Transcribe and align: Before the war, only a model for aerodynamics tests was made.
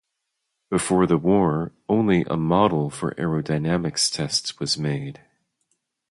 Before 0.71 1.05
the 1.05 1.19
war, 1.19 1.73
only 1.87 2.23
a 2.23 2.35
model 2.35 2.89
for 2.89 3.13
aerodynamics 3.19 4.11
tests 4.11 4.59
was 4.59 4.75
made. 4.75 5.21